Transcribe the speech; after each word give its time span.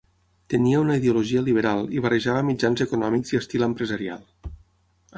Tenia 0.53 0.79
una 0.83 0.95
ideologia 1.01 1.43
liberal 1.51 1.85
i 1.99 2.03
barrejava 2.07 2.43
mitjans 2.49 2.85
econòmics 2.89 3.37
i 3.37 3.41
estil 3.45 3.71
empresarial. 3.71 4.29